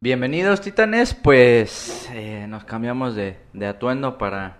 [0.00, 4.58] Bienvenidos titanes, pues eh, nos cambiamos de, de atuendo para,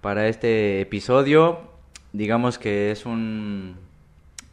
[0.00, 1.70] para este episodio.
[2.14, 3.76] Digamos que es un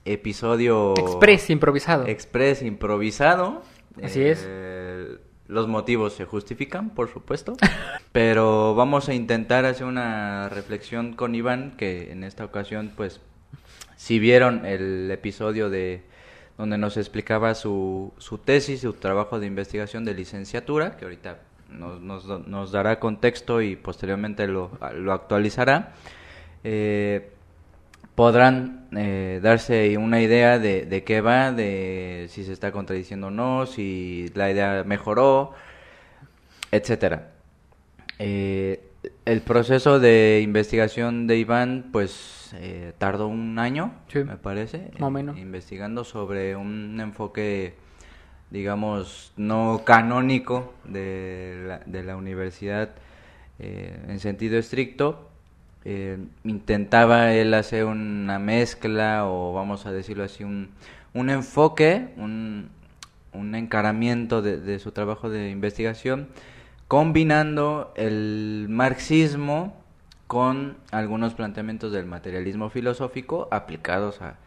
[0.03, 0.95] episodio...
[0.97, 2.07] Express improvisado.
[2.07, 3.61] Express improvisado.
[4.03, 4.45] Así es.
[4.45, 5.15] Eh,
[5.47, 7.53] Los motivos se justifican, por supuesto.
[8.11, 13.21] pero vamos a intentar hacer una reflexión con Iván, que en esta ocasión, pues,
[13.95, 16.03] si vieron el episodio de
[16.57, 21.39] donde nos explicaba su, su tesis, su trabajo de investigación de licenciatura, que ahorita
[21.69, 25.93] nos, nos, dará contexto y posteriormente lo, lo actualizará,
[26.63, 27.31] eh,
[28.15, 33.31] podrán eh, darse una idea de, de qué va, de si se está contradiciendo o
[33.31, 35.53] no, si la idea mejoró,
[36.71, 37.31] etcétera.
[38.19, 38.81] Eh,
[39.25, 44.19] el proceso de investigación de Iván, pues eh, tardó un año, Sí.
[44.23, 45.37] me parece, Más o menos.
[45.37, 47.75] investigando sobre un enfoque,
[48.49, 52.89] digamos, no canónico de la, de la universidad
[53.59, 55.27] eh, en sentido estricto.
[55.85, 60.69] Eh, intentaba él hacer una mezcla o vamos a decirlo así, un,
[61.13, 62.69] un enfoque, un,
[63.33, 66.27] un encaramiento de, de su trabajo de investigación,
[66.87, 69.80] combinando el marxismo
[70.31, 74.37] con algunos planteamientos del materialismo filosófico aplicados a,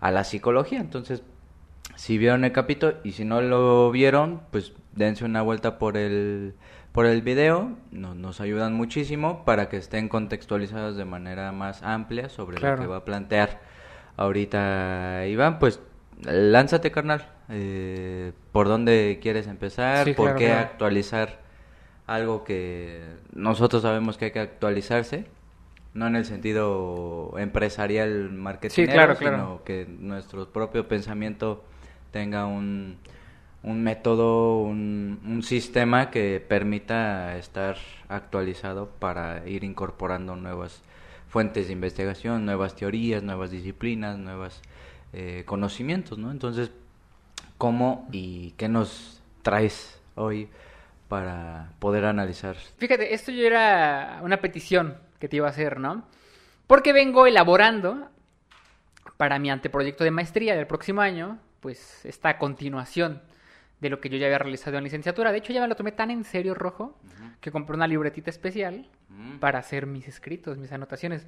[0.00, 0.80] a la psicología.
[0.80, 1.22] Entonces,
[1.94, 6.54] si vieron el capítulo y si no lo vieron, pues dense una vuelta por el
[6.92, 12.30] por el video, no- nos ayudan muchísimo para que estén contextualizados de manera más amplia
[12.30, 12.76] sobre Claro.
[12.76, 13.60] lo que va a plantear
[14.16, 15.58] ahorita Iván.
[15.58, 15.80] Pues
[16.22, 17.28] lánzate, carnal.
[17.50, 20.06] Eh, ¿Por dónde quieres empezar?
[20.06, 20.60] Sí, ¿Por claro, qué claro.
[20.60, 21.45] actualizar
[22.06, 25.26] algo que nosotros sabemos que hay que actualizarse?
[25.94, 29.36] No en el sentido empresarial marketing, claro, claro.
[29.36, 31.64] sino que nuestro propio pensamiento
[32.12, 32.98] tenga un,
[33.62, 37.76] un método, un, un sistema que permita estar
[38.08, 40.82] actualizado para ir incorporando nuevas
[41.28, 44.60] fuentes de investigación, nuevas teorías, nuevas disciplinas, nuevos
[45.46, 46.30] conocimientos, ¿no?
[46.30, 46.70] Entonces,
[47.56, 50.48] ¿cómo y qué nos traes hoy
[51.08, 52.56] para poder analizar?
[52.78, 56.06] Fíjate, esto yo era una petición que te iba a hacer, ¿no?
[56.66, 58.10] Porque vengo elaborando
[59.16, 63.22] para mi anteproyecto de maestría del próximo año, pues esta continuación
[63.80, 65.32] de lo que yo ya había realizado en licenciatura.
[65.32, 66.98] De hecho, ya me lo tomé tan en serio, Rojo,
[67.40, 69.38] que compré una libretita especial Mm.
[69.38, 71.24] para hacer mis escritos, mis anotaciones.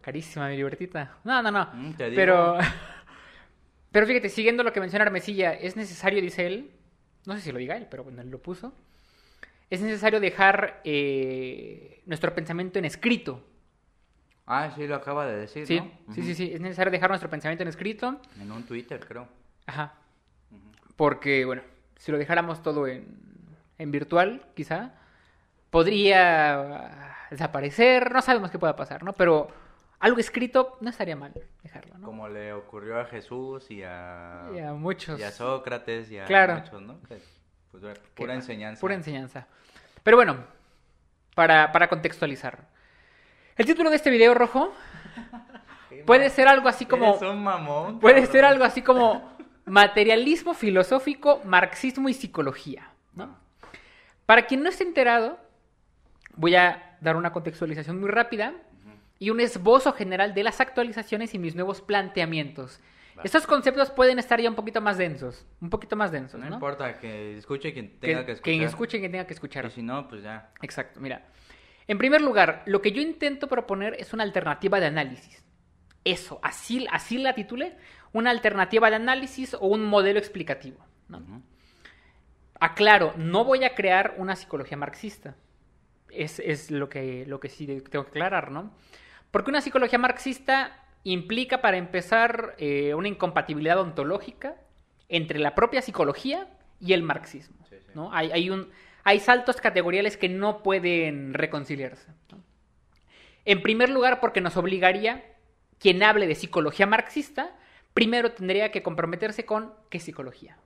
[0.00, 1.16] Carísima mi libretita.
[1.24, 1.68] No, no, no.
[1.74, 1.94] Mm.
[1.98, 2.56] Pero,
[3.92, 6.70] pero fíjate, siguiendo lo que menciona Armesilla, es necesario, dice él,
[7.26, 8.72] no sé si lo diga él, pero bueno, él lo puso,
[9.68, 13.44] es necesario dejar eh, nuestro pensamiento en escrito.
[14.46, 15.90] Ah, sí, lo acaba de decir, Sí, ¿no?
[16.14, 18.20] sí, sí, sí, es necesario dejar nuestro pensamiento en escrito.
[18.40, 19.28] En un Twitter, creo.
[19.66, 19.94] Ajá.
[20.96, 21.62] Porque, bueno,
[21.96, 23.06] si lo dejáramos todo en,
[23.78, 24.94] en virtual, quizá,
[25.70, 29.12] podría desaparecer, no sabemos qué pueda pasar, ¿no?
[29.12, 29.48] Pero
[30.00, 32.06] algo escrito no estaría mal dejarlo, ¿no?
[32.06, 35.20] Como le ocurrió a Jesús y a, Y a muchos.
[35.20, 36.54] y a Sócrates y a Claro.
[36.56, 36.98] muchos, ¿no?
[37.06, 37.22] Pues,
[37.72, 38.80] bueno, que- pura enseñanza.
[38.80, 39.46] Pura enseñanza.
[40.02, 40.38] Pero bueno,
[41.34, 42.66] para, para contextualizar.
[43.56, 44.72] El título de este video rojo
[46.06, 47.08] puede ser algo así como...
[47.16, 48.00] Eres un mamón.
[48.00, 48.32] Puede cabrón.
[48.32, 52.90] ser algo así como materialismo filosófico, marxismo y psicología.
[53.14, 53.36] ¿no?
[54.26, 55.38] Para quien no esté enterado,
[56.34, 58.54] voy a dar una contextualización muy rápida
[59.20, 62.80] y un esbozo general de las actualizaciones y mis nuevos planteamientos.
[63.16, 63.22] Va.
[63.22, 66.54] Estos conceptos pueden estar ya un poquito más densos, un poquito más densos, No, ¿no?
[66.54, 68.42] importa, que escuche quien Que- tenga que, escuchar.
[68.52, 69.66] Quien escuche quien tenga que escuchar.
[69.66, 70.50] Y si no, pues ya.
[70.62, 71.26] Exacto, mira.
[71.86, 75.44] En primer lugar, lo que yo intento proponer es una alternativa de análisis.
[76.04, 77.76] Eso, así, así la titulé,
[78.12, 80.78] una alternativa de análisis o un modelo explicativo.
[82.58, 85.34] Aclaro, no voy a crear una psicología marxista.
[86.10, 88.72] Es, es lo, que, lo que sí tengo que aclarar, ¿no?
[89.30, 94.56] Porque una psicología marxista implica, para empezar, eh, una incompatibilidad ontológica
[95.08, 96.48] entre la propia psicología
[96.78, 97.64] y el marxismo.
[97.68, 97.92] Sí, sí.
[97.94, 98.12] ¿no?
[98.12, 98.70] Hay, hay, un,
[99.04, 102.10] hay saltos categoriales que no pueden reconciliarse.
[102.30, 102.42] ¿no?
[103.44, 105.24] En primer lugar, porque nos obligaría,
[105.78, 107.56] quien hable de psicología marxista,
[107.94, 110.56] primero tendría que comprometerse con qué psicología.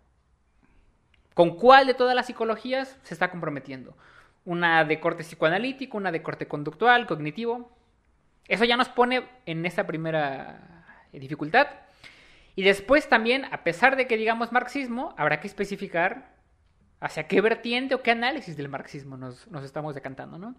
[1.34, 3.96] ¿Con cuál de todas las psicologías se está comprometiendo?
[4.44, 7.76] Una de corte psicoanalítico, una de corte conductual, cognitivo.
[8.48, 11.68] Eso ya nos pone en esta primera dificultad.
[12.56, 16.34] Y después también, a pesar de que digamos marxismo, habrá que especificar
[17.00, 20.54] hacia qué vertiente o qué análisis del marxismo nos, nos estamos decantando, ¿no?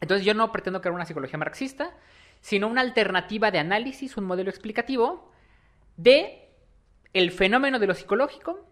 [0.00, 1.94] Entonces yo no pretendo crear una psicología marxista,
[2.40, 5.30] sino una alternativa de análisis, un modelo explicativo
[5.96, 6.50] de
[7.12, 8.66] el fenómeno de lo psicológico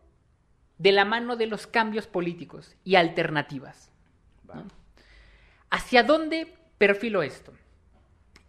[0.78, 3.90] de la mano de los cambios políticos y alternativas.
[4.48, 4.64] Va.
[5.68, 7.52] ¿Hacia dónde perfilo esto?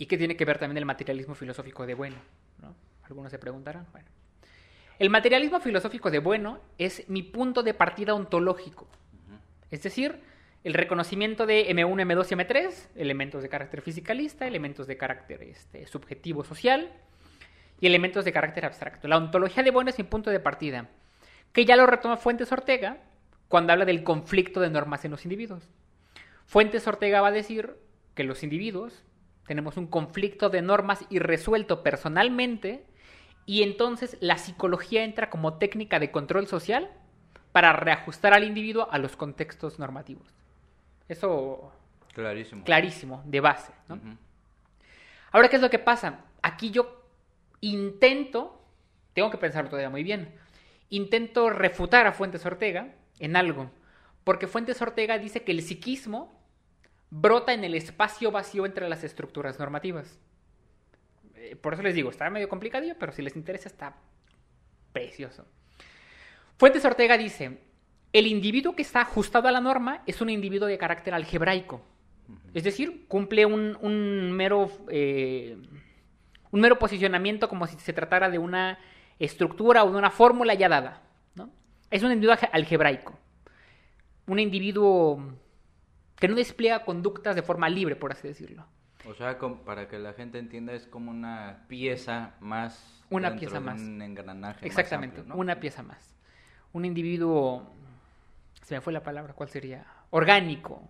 [0.02, 2.16] ¿Y qué tiene que ver también el materialismo filosófico de bueno?
[2.60, 2.74] ¿no?
[3.04, 3.86] Algunos se preguntarán.
[3.92, 4.08] Bueno.
[4.98, 8.88] El materialismo filosófico de bueno es mi punto de partida ontológico.
[9.70, 10.20] Es decir,
[10.64, 15.86] el reconocimiento de M1, M2 y M3, elementos de carácter fisicalista, elementos de carácter este,
[15.86, 16.92] subjetivo social
[17.80, 19.08] y elementos de carácter abstracto.
[19.08, 20.90] La ontología de bueno es mi punto de partida,
[21.54, 22.98] que ya lo retoma Fuentes Ortega
[23.48, 25.70] cuando habla del conflicto de normas en los individuos.
[26.48, 27.78] Fuentes Ortega va a decir
[28.16, 29.04] que los individuos
[29.48, 32.86] tenemos un conflicto de normas irresuelto personalmente
[33.46, 36.90] y entonces la psicología entra como técnica de control social
[37.52, 40.28] para reajustar al individuo a los contextos normativos.
[41.10, 41.74] Eso
[42.14, 42.64] Clarísimo.
[42.64, 43.74] clarísimo, de base.
[45.32, 46.26] Ahora, ¿qué es lo que pasa?
[46.42, 47.04] Aquí yo
[47.62, 48.62] intento,
[49.14, 50.34] tengo que pensarlo todavía muy bien,
[50.90, 53.72] intento refutar a Fuentes Ortega en algo,
[54.24, 56.41] porque Fuentes Ortega dice que el psiquismo
[57.12, 60.18] brota en el espacio vacío entre las estructuras normativas.
[61.36, 63.96] Eh, Por eso les digo, está medio complicadillo, pero si les interesa está
[64.94, 65.46] precioso.
[66.58, 67.60] Fuentes Ortega dice,
[68.14, 71.82] el individuo que está ajustado a la norma es un individuo de carácter algebraico.
[72.54, 75.58] Es decir, cumple un, un mero, eh,
[76.52, 78.80] un mero posicionamiento como si se tratara de una
[79.20, 81.02] estructura o de una fórmula ya dada.
[81.36, 81.50] ¿no?
[81.90, 83.18] Es un individuo alge- algebraico.
[84.28, 85.34] Un individuo
[86.22, 88.64] que no despliega conductas de forma libre, por así decirlo.
[89.10, 93.04] O sea, para que la gente entienda, es como una pieza más.
[93.10, 93.82] Una pieza de más.
[93.82, 94.60] Un engranaje.
[94.60, 95.42] más Exactamente, amplio, ¿no?
[95.42, 96.16] una pieza más.
[96.74, 97.74] Un individuo,
[98.62, 99.84] se me fue la palabra, ¿cuál sería?
[100.12, 100.88] Orgánico,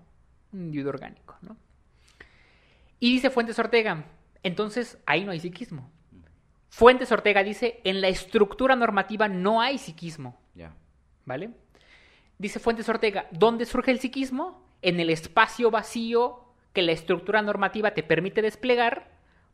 [0.52, 1.56] un individuo orgánico, ¿no?
[3.00, 4.04] Y dice Fuentes Ortega,
[4.44, 5.90] entonces ahí no hay psiquismo.
[6.68, 10.74] Fuentes Ortega dice, en la estructura normativa no hay psiquismo, Ya.
[11.24, 11.52] ¿vale?
[12.38, 14.70] Dice Fuentes Ortega, ¿dónde surge el psiquismo?
[14.82, 19.12] En el espacio vacío que la estructura normativa te permite desplegar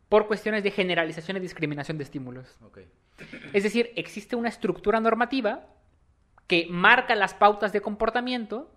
[0.09, 2.57] por cuestiones de generalización y discriminación de estímulos.
[3.53, 5.67] Es decir, existe una estructura normativa
[6.47, 8.71] que marca las pautas de comportamiento,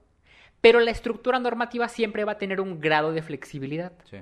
[0.61, 3.93] pero la estructura normativa siempre va a tener un grado de flexibilidad.
[4.11, 4.19] Sí.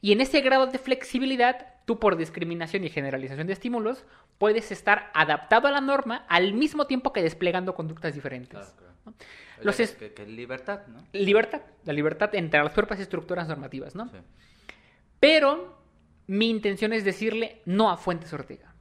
[0.00, 4.04] Y en ese grado de flexibilidad, tú por discriminación y generalización de estímulos,
[4.38, 8.72] puedes estar adaptado a la norma al mismo tiempo que desplegando conductas diferentes.
[8.72, 8.85] Claro.
[9.62, 11.04] Los es- que, es libertad, ¿no?
[11.12, 14.08] Libertad, la libertad entre las propias estructuras normativas, ¿no?
[14.08, 14.16] Sí.
[15.20, 15.78] Pero
[16.26, 18.74] mi intención es decirle no a Fuentes Ortega.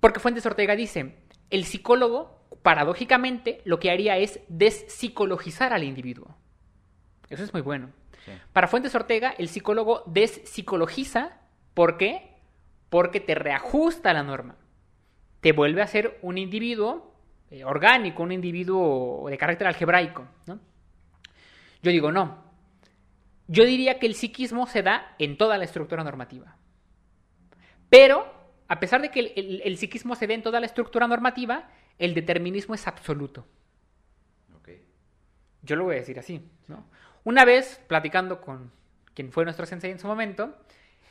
[0.00, 1.16] Porque Fuentes Ortega dice,
[1.50, 6.36] el psicólogo, paradójicamente, lo que haría es despsicologizar al individuo.
[7.28, 7.90] Eso es muy bueno.
[8.24, 8.32] Sí.
[8.52, 11.40] Para Fuentes Ortega, el psicólogo despsicologiza.
[11.74, 12.34] ¿Por qué?
[12.88, 14.56] Porque te reajusta la norma.
[15.40, 17.14] Te vuelve a ser un individuo
[17.50, 20.26] eh, orgánico, un individuo de carácter algebraico.
[20.46, 20.58] ¿no?
[21.82, 22.44] Yo digo, no.
[23.48, 26.56] Yo diría que el psiquismo se da en toda la estructura normativa.
[27.88, 28.26] Pero,
[28.68, 31.68] a pesar de que el, el- el psiquismo se dé en toda la estructura normativa,
[31.98, 33.46] el determinismo es absoluto.
[34.56, 34.70] Ok.
[35.62, 36.84] Yo lo voy a decir así, ¿no?
[37.24, 38.72] Una vez, platicando con
[39.14, 40.56] quien fue nuestro sensei en su momento,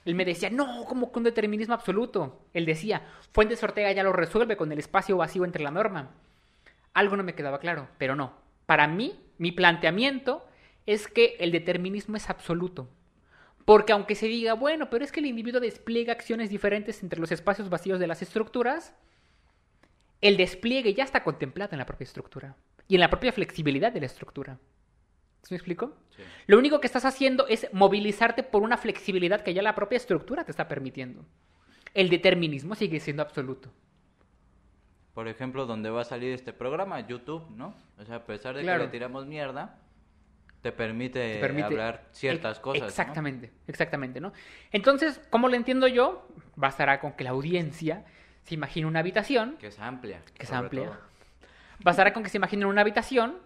[0.03, 2.45] él me decía, no, como un determinismo absoluto.
[2.53, 3.01] Él decía,
[3.31, 6.11] Fuentes Ortega ya lo resuelve con el espacio vacío entre la norma.
[6.95, 8.33] Algo no me quedaba claro, pero no.
[8.65, 10.47] Para mí, mi planteamiento
[10.85, 12.89] es que el determinismo es absoluto.
[13.65, 17.33] Porque aunque se diga, bueno, pero es que el individuo despliega acciones diferentes entre los
[17.33, 18.95] espacios vacíos de las estructuras,
[20.21, 22.55] el despliegue ya está contemplado en la propia estructura
[22.87, 24.57] y en la propia flexibilidad de la estructura.
[25.43, 25.97] ¿Sí me explico?
[26.15, 26.23] Sí.
[26.47, 30.45] Lo único que estás haciendo es movilizarte por una flexibilidad que ya la propia estructura
[30.45, 31.25] te está permitiendo.
[31.93, 33.73] El determinismo sigue siendo absoluto.
[35.15, 37.73] Por ejemplo, donde va a salir este programa, YouTube, ¿no?
[37.97, 38.81] O sea, a pesar de Claro.
[38.81, 39.79] que le tiramos mierda,
[40.61, 42.81] te permite, Te permite hablar ciertas cosas.
[42.81, 42.87] ¿no?
[42.87, 44.33] Exactamente, exactamente, ¿no?
[44.71, 46.27] Entonces, ¿cómo lo entiendo yo?
[46.55, 48.03] Bastará con que la audiencia
[48.43, 50.21] se imagine una habitación, Que es amplia.
[50.33, 50.85] que es amplia.
[50.85, 50.97] todo.
[51.79, 53.37] Bastará con que se imaginen una habitación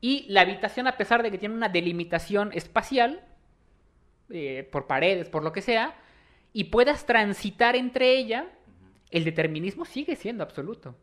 [0.00, 3.22] y la habitación, a pesar de que tiene una delimitación espacial,
[4.30, 5.94] eh, por paredes, por lo que sea,
[6.54, 8.46] y puedas transitar entre ella,
[9.10, 10.96] el determinismo sigue siendo absoluto.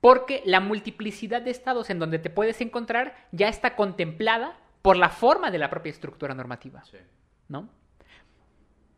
[0.00, 5.10] Porque la multiplicidad de estados en donde te puedes encontrar ya está contemplada por la
[5.10, 6.84] forma de la propia estructura normativa.
[6.84, 6.96] Sí.
[7.50, 7.68] ¿no?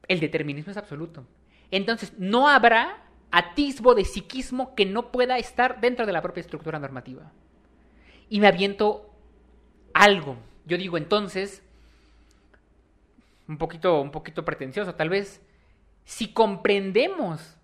[0.06, 1.26] El determinismo es absoluto.
[1.72, 6.78] Entonces, no habrá atisbo de psiquismo que no pueda estar dentro de la propia estructura
[6.78, 7.32] normativa.
[8.28, 9.10] Y me aviento
[9.94, 10.36] algo.
[10.66, 11.62] Yo digo, entonces,
[13.48, 15.40] un poquito, un poquito pretencioso, tal vez,
[16.04, 17.56] si comprendemos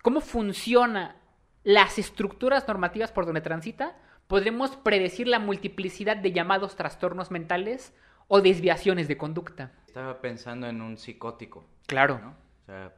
[0.00, 1.16] cómo funciona
[1.64, 7.92] las estructuras normativas por donde transita, podremos predecir la multiplicidad de llamados trastornos mentales
[8.28, 9.72] o desviaciones de conducta.
[9.86, 11.64] Estaba pensando en un psicótico.
[11.86, 12.18] Claro.
[12.20, 12.30] ¿no?
[12.30, 12.94] O sea,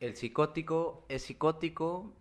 [0.00, 2.12] el psicótico es psicótico,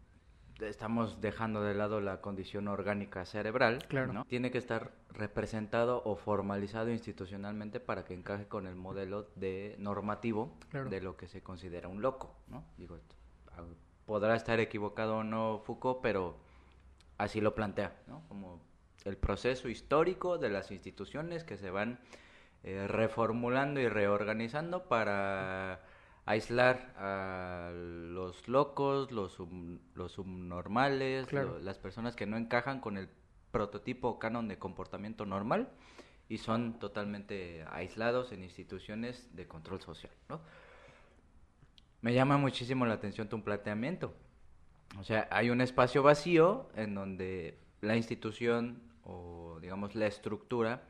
[0.59, 4.11] estamos dejando de lado la condición orgánica cerebral, Claro.
[4.13, 4.25] ¿no?
[4.25, 10.57] Tiene que estar representado o formalizado institucionalmente para que encaje con el modelo de normativo
[10.69, 10.89] Claro.
[10.89, 12.65] de lo que se considera un loco, ¿no?
[12.77, 12.99] Digo,
[14.09, 16.35] podrá estar equivocado o no Foucault, pero
[17.19, 18.23] así lo plantea, ¿no?
[18.27, 18.59] Como
[19.05, 21.99] el proceso histórico de las instituciones que se van
[22.63, 25.81] eh, reformulando y reorganizando para
[26.25, 31.51] aislar a los locos, los, sub- los subnormales, Claro.
[31.53, 33.09] lo- las personas que no encajan con el
[33.51, 35.69] prototipo o canon de comportamiento normal
[36.29, 40.41] y son totalmente aislados en instituciones de control social, ¿no?
[42.01, 44.13] Me llama muchísimo la atención tu planteamiento.
[44.99, 50.83] O sea, hay un espacio vacío en donde la institución o, digamos, la estructura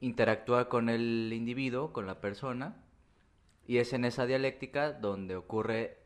[0.00, 2.76] interactúa con el individuo, con la persona,
[3.66, 5.98] y es en esa dialéctica donde ocurre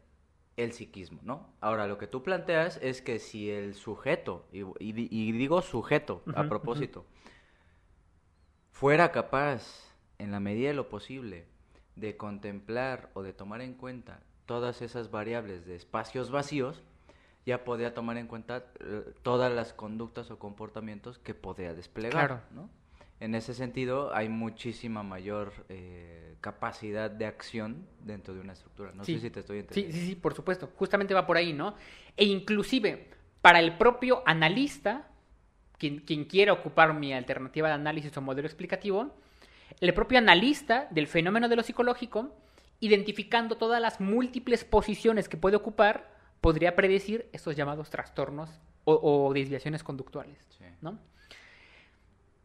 [0.56, 1.50] el psiquismo, ¿no?
[1.60, 5.60] Ahora, lo que tú planteas es que si el sujeto, y, y di- y digo
[5.62, 7.06] sujeto a propósito,
[8.70, 11.46] fuera capaz, en la medida de lo posible,
[11.96, 16.82] de contemplar o de tomar en cuenta todas esas variables de espacios vacíos,
[17.46, 22.40] ya podría tomar en cuenta eh, todas las conductas o comportamientos que podría desplegar, Claro.
[22.52, 22.68] ¿no?
[23.20, 28.90] En ese sentido, hay muchísima mayor eh, capacidad de acción dentro de una estructura.
[28.94, 29.14] No Sí.
[29.14, 29.96] sé si te estoy Sí, entendiendo.
[29.96, 30.70] sí, sí, por supuesto.
[30.76, 31.76] Justamente va por ahí, ¿no?
[32.16, 35.08] E inclusive, para el propio analista,
[35.78, 39.14] quien, quien quiera ocupar mi alternativa de análisis o modelo explicativo,
[39.80, 42.34] el propio analista del fenómeno de lo psicológico,
[42.80, 46.10] identificando todas las múltiples posiciones que puede ocupar,
[46.40, 48.50] podría predecir estos llamados trastornos
[48.84, 48.94] o,
[49.28, 50.64] o desviaciones conductuales, Sí.
[50.80, 50.98] ¿no?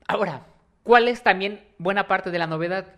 [0.08, 0.46] Ahora,
[0.84, 2.96] ¿cuál es también buena parte de la novedad?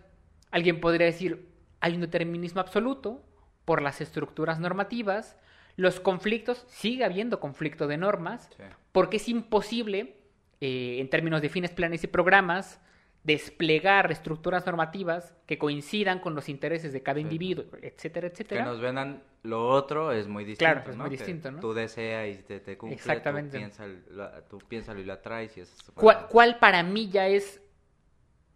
[0.50, 1.48] Alguien podría decir,
[1.80, 3.22] hay un determinismo absoluto
[3.64, 5.36] por las estructuras normativas,
[5.76, 8.62] los conflictos, sigue habiendo conflicto de normas, Sí.
[8.92, 10.16] porque es imposible,
[10.60, 12.80] eh, en términos de fines, planes y programas,
[13.22, 17.22] desplegar estructuras normativas que coincidan con los intereses de cada Sí.
[17.22, 18.64] individuo, etcétera, Que etcétera.
[18.64, 21.04] nos vendan lo otro es muy distinto, Claro, es ¿no?
[21.04, 21.60] muy Que distinto, ¿no?
[21.60, 23.50] Tú deseas y te, te cumple, Exactamente.
[23.52, 25.74] Tú, piensa, la- tú piénsalo y la traes y es...
[25.94, 27.60] ¿Cuál, cuál para mí ya es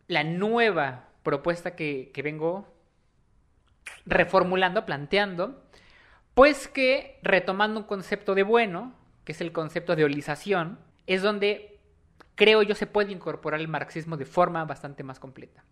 [0.09, 2.67] la nueva propuesta que, que vengo
[4.07, 5.63] reformulando, planteando?
[6.35, 8.95] Pues que, retomando un concepto de bueno,
[9.25, 11.74] que es el concepto de holización, es donde
[12.35, 15.65] creo yo se puede incorporar el marxismo de forma bastante más completa.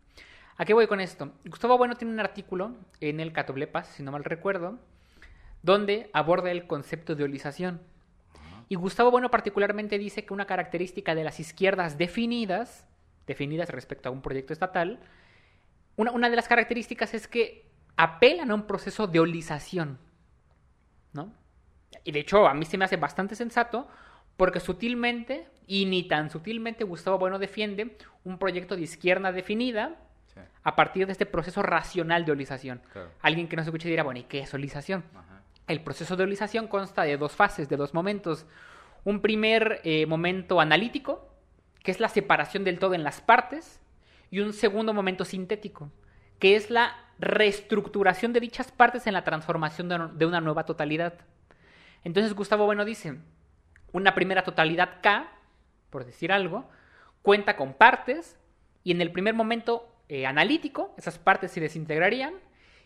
[0.56, 1.32] ¿A qué voy con esto?
[1.44, 4.78] Gustavo Bueno tiene un artículo en el Catoblepas, si no mal recuerdo,
[5.62, 7.80] donde aborda el concepto de holización.
[8.68, 12.86] Y Gustavo Bueno particularmente dice que una característica de las izquierdas definidas,
[13.26, 15.00] definidas respecto a un proyecto estatal,
[15.96, 17.66] una, una de las características es que
[17.96, 19.98] apelan a un proceso de holización,
[21.12, 21.32] ¿no?
[22.04, 23.88] Y de hecho a mí se me hace bastante sensato
[24.36, 29.96] porque sutilmente, y ni tan sutilmente, Gustavo Bueno defiende un proyecto de izquierda definida
[30.34, 32.80] Sí, a partir de este proceso racional de holización.
[32.92, 33.10] claro.
[33.20, 35.04] Alguien que no se escuche dirá, bueno, ¿y qué es holización?
[35.14, 35.42] Ajá.
[35.66, 38.46] El proceso de holización consta de dos fases, de dos momentos.
[39.04, 41.28] Un primer eh, momento analítico,
[41.82, 43.80] que es la separación del todo en las partes,
[44.30, 45.90] y un segundo momento sintético,
[46.38, 51.12] que es la reestructuración de dichas partes en la transformación de, de una nueva totalidad.
[52.04, 53.18] Entonces Gustavo Bueno dice,
[53.92, 55.30] una primera totalidad K,
[55.92, 56.68] por decir algo,
[57.22, 58.36] cuenta con partes,
[58.82, 62.34] y en el primer momento eh, analítico, esas partes se desintegrarían,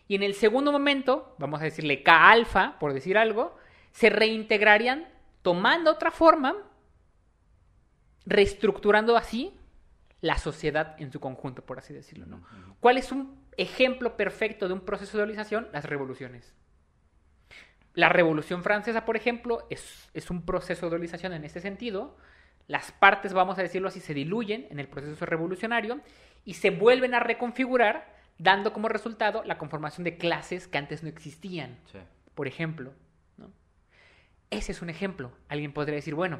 [0.07, 3.57] y en el segundo momento, vamos a decirle K alfa, por decir algo,
[3.91, 5.07] se reintegrarían
[5.41, 6.55] tomando otra forma,
[8.25, 9.57] reestructurando así
[10.21, 12.25] la sociedad en su conjunto, por así decirlo.
[12.25, 12.43] ¿no?
[12.79, 15.67] ¿Cuál es un ejemplo perfecto de un proceso de holización?
[15.73, 16.53] Las revoluciones.
[17.93, 22.15] La Revolución Francesa, por ejemplo, es, es un proceso de holización en este sentido.
[22.67, 26.01] Las partes, vamos a decirlo así, se diluyen en el proceso revolucionario
[26.43, 31.09] y se vuelven a reconfigurar, dando como resultado la conformación de clases que antes no
[31.09, 31.99] existían, Sí.
[32.35, 32.93] por ejemplo.
[33.37, 33.49] ¿no?
[34.49, 35.31] Ese es un ejemplo.
[35.47, 36.39] Alguien podría decir, bueno,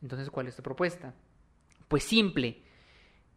[0.00, 1.12] entonces, ¿cuál es tu propuesta?
[1.88, 2.62] Pues simple,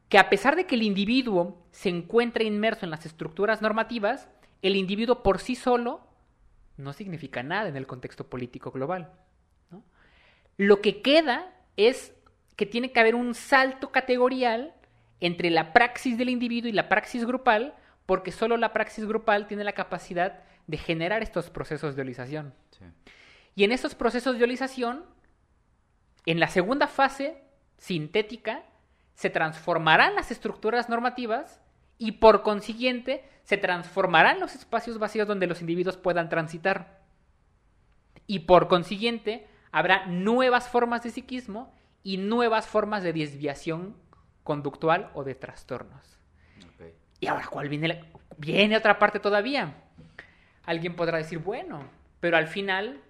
[0.10, 4.30] que a pesar de que el individuo se encuentra inmerso en las estructuras normativas,
[4.62, 6.01] el individuo por sí solo
[6.78, 9.12] no significa nada en el contexto político global.
[9.72, 9.84] ¿no?
[10.58, 12.13] Lo que queda es
[12.56, 14.74] que tiene que haber un salto categorial
[15.20, 17.75] entre la praxis del individuo y la praxis grupal,
[18.06, 22.54] porque solo la praxis grupal tiene la capacidad de generar estos procesos de holización.
[22.72, 22.86] Sí.
[23.56, 25.06] Y en estos procesos de olización,
[26.25, 27.42] en la segunda fase
[27.78, 28.63] sintética,
[29.16, 31.60] se transformarán las estructuras normativas
[31.98, 37.01] y por consiguiente se transformarán los espacios vacíos donde los individuos puedan transitar.
[38.28, 41.74] Y por consiguiente habrá nuevas formas de psiquismo
[42.04, 43.96] y nuevas formas de desviación
[44.44, 46.18] conductual o de trastornos.
[47.20, 47.88] Y ahora, ¿cuál viene?
[47.88, 48.06] la-
[48.38, 49.75] Viene otra parte todavía.
[50.66, 51.84] Alguien podrá decir, bueno,
[52.20, 53.01] pero al final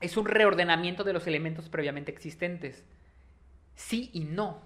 [0.00, 2.84] es un reordenamiento de los elementos previamente existentes.
[3.74, 4.60] Sí y no.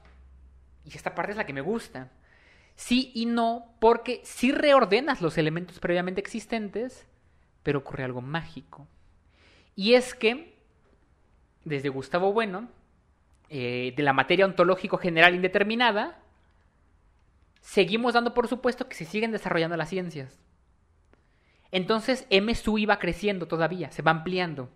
[0.84, 2.10] Y esta parte es la que me gusta.
[2.74, 7.06] Sí y no, porque sí reordenas los elementos previamente existentes,
[7.62, 8.86] pero ocurre algo mágico.
[9.76, 10.51] Y es que,
[11.64, 12.68] desde Gustavo Bueno,
[13.48, 16.18] eh, de la materia ontológico general indeterminada,
[17.60, 20.40] seguimos dando por supuesto que se siguen desarrollando las ciencias.
[21.70, 24.68] Entonces M sub I va creciendo todavía, se va ampliando.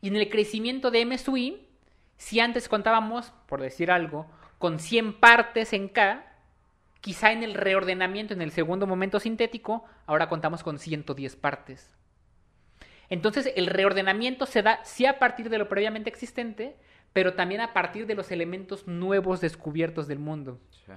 [0.00, 1.66] Y en el crecimiento de M sub I,
[2.16, 4.26] si antes contábamos, por decir algo,
[4.58, 6.26] con 100 partes en K,
[7.00, 11.94] quizá en el reordenamiento, en el segundo momento sintético, ahora contamos con 110 partes.
[13.10, 16.76] Entonces el reordenamiento se da sí a partir de lo previamente existente,
[17.12, 20.60] pero también a partir de los elementos nuevos descubiertos del mundo.
[20.86, 20.92] Sí.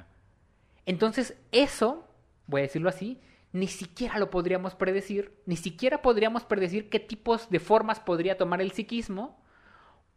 [0.85, 2.07] Entonces, eso,
[2.47, 3.19] voy a decirlo así,
[3.51, 8.61] ni siquiera lo podríamos predecir, ni siquiera podríamos predecir qué tipos de formas podría tomar
[8.61, 9.39] el psiquismo,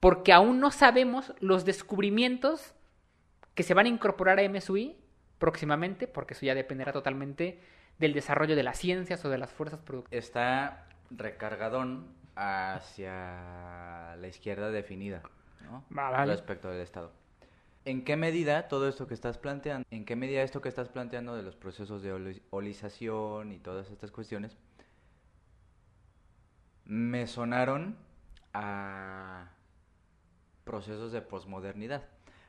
[0.00, 2.74] porque aún no sabemos los descubrimientos
[3.54, 4.96] que se van a incorporar a MSUI
[5.38, 7.60] próximamente, porque eso ya dependerá totalmente
[7.98, 10.24] del desarrollo de las ciencias o de las fuerzas productivas.
[10.24, 15.22] Está recargadón hacia la izquierda definida,
[15.64, 15.84] ¿no?
[15.90, 16.32] Vale.
[16.32, 17.12] Respecto del Estado.
[17.84, 21.36] ¿En qué medida todo esto que estás planteando, en qué medida esto que estás planteando
[21.36, 24.56] de los procesos de oli- olización y todas estas cuestiones,
[26.84, 27.96] me sonaron
[28.52, 29.50] a
[30.64, 32.02] procesos de posmodernidad?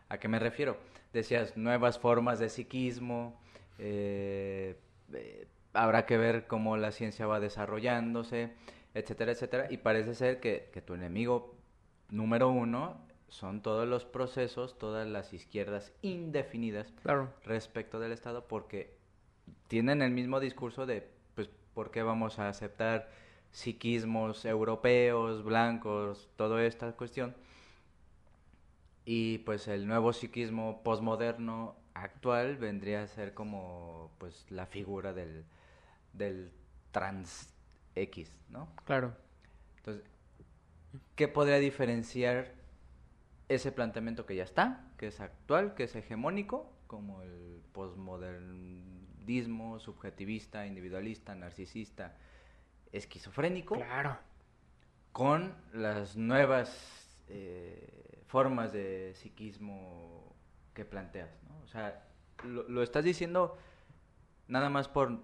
[0.09, 0.77] ¿A qué me refiero?
[1.13, 3.39] Decías nuevas formas de psiquismo,
[3.77, 4.79] eh,
[5.13, 5.47] eh,
[5.83, 8.53] habrá que ver cómo la ciencia va desarrollándose,
[8.93, 11.55] etcétera, etcétera, y parece ser que, que tu enemigo
[12.09, 12.97] número uno
[13.29, 17.33] son todos los procesos, todas las izquierdas indefinidas Claro.
[17.43, 18.95] respecto del Estado porque
[19.67, 23.09] tienen el mismo discurso de, pues, ¿por qué vamos a aceptar
[23.51, 27.35] psiquismos europeos, blancos, toda esta cuestión?
[29.05, 35.45] Y pues el nuevo psiquismo posmoderno actual vendría a ser como pues la figura del,
[36.13, 36.51] del
[36.91, 37.53] trans
[37.95, 38.69] X, ¿no?
[38.85, 39.15] Claro.
[39.77, 40.03] Entonces,
[41.15, 42.53] ¿qué podría diferenciar
[43.49, 50.65] ese planteamiento que ya está, que es actual, que es hegemónico, como el posmodernismo subjetivista,
[50.65, 52.15] individualista, narcisista,
[52.91, 54.17] esquizofrénico, Claro.
[55.11, 60.35] con las nuevas eh, formas de psiquismo
[60.73, 61.29] que planteas?
[61.49, 61.59] ¿no?
[61.63, 62.07] O sea,
[62.43, 63.57] lo, lo estás diciendo
[64.47, 65.19] nada más por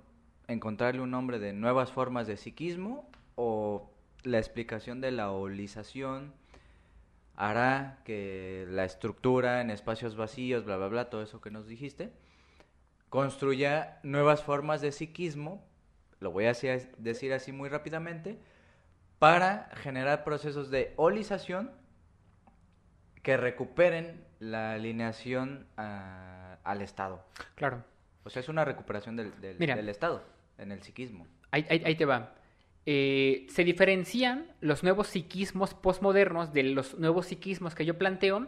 [0.53, 3.89] encontrarle un nombre de nuevas formas de psiquismo o
[4.23, 6.33] la explicación de la holización
[7.35, 12.13] hará que la estructura en espacios vacíos, bla, bla, bla, todo eso que nos dijiste,
[13.09, 15.63] construya nuevas formas de psiquismo,
[16.19, 16.53] lo voy a
[16.97, 18.39] decir así muy rápidamente,
[19.19, 21.71] para generar procesos de holización
[23.21, 27.23] que recuperen la alineación a- al Estado.
[27.55, 27.83] Claro.
[28.25, 29.75] O sea, es una recuperación del, del- Mira.
[29.75, 30.23] del Estado
[30.57, 31.27] en el psiquismo.
[31.51, 32.35] Ahí, ahí- ahí te va.
[32.85, 38.47] Eh, se diferencian los nuevos psiquismos postmodernos de los nuevos psiquismos que yo planteo,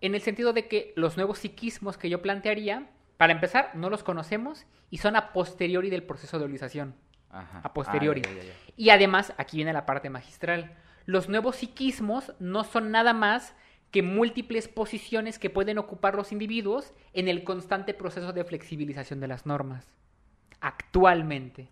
[0.00, 4.04] en el sentido de que los nuevos psiquismos que yo plantearía, para empezar, no los
[4.04, 6.94] conocemos y son a posteriori del proceso de holización.
[7.30, 7.60] Ajá.
[7.62, 8.22] A posteriori.
[8.24, 8.52] Ah, ya, ya, ya.
[8.76, 10.74] Y además, aquí viene la parte magistral.
[11.04, 13.54] Los nuevos psiquismos no son nada más
[13.90, 19.28] que múltiples posiciones que pueden ocupar los individuos en el constante proceso de flexibilización de
[19.28, 19.92] las normas.
[20.60, 21.68] Actualmente.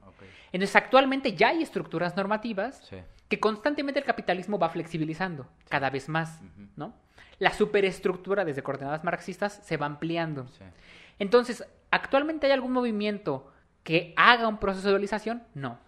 [0.53, 2.97] Entonces, actualmente ya hay estructuras normativas Sí.
[3.29, 6.41] que constantemente el capitalismo va flexibilizando cada vez más.
[6.77, 6.95] ¿no?
[7.39, 10.49] La superestructura desde coordenadas marxistas se va ampliando.
[10.49, 10.65] Sí.
[11.19, 15.43] Entonces, ¿actualmente hay algún movimiento que haga un proceso de dualización?
[15.55, 15.79] No.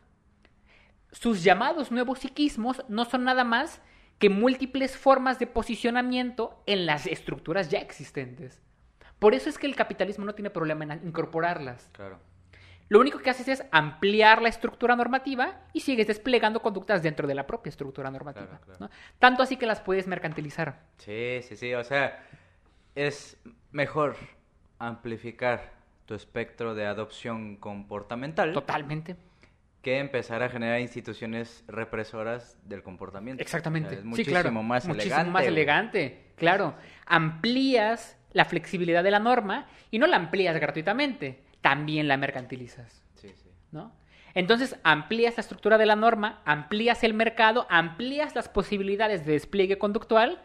[1.13, 3.81] Sus llamados nuevos psiquismos no son nada más
[4.19, 8.61] que múltiples formas de posicionamiento en las estructuras ya existentes.
[9.19, 11.89] Por eso es que el capitalismo no tiene problema en incorporarlas.
[11.93, 12.19] Claro.
[12.89, 17.35] Lo único que haces es ampliar la estructura normativa y sigues desplegando conductas dentro de
[17.35, 18.47] la propia estructura normativa.
[18.47, 18.79] Claro, claro.
[18.81, 18.91] ¿no?
[19.19, 20.81] Tanto así que las puedes mercantilizar.
[20.97, 21.75] Sí, sí, sí.
[21.75, 22.25] O sea,
[22.95, 23.37] es
[23.73, 24.17] mejor
[24.79, 25.73] amplificar
[26.07, 29.17] tu espectro de adopción comportamental Totalmente.
[29.83, 33.43] que empezar a generar instituciones represoras del comportamiento.
[33.43, 33.97] Exactamente.
[33.97, 34.63] Es sí, muchísimo claro.
[34.63, 35.31] más muchísimo elegante.
[35.31, 36.25] más elegante.
[36.37, 36.75] Claro.
[37.05, 43.03] Amplías la flexibilidad de la norma y no la amplías gratuitamente, también la mercantilizas.
[43.15, 43.51] Sí, sí.
[43.73, 43.93] ¿no?
[44.35, 49.79] Entonces amplías la estructura de la norma, amplías el mercado, amplías las posibilidades de despliegue
[49.79, 50.41] conductual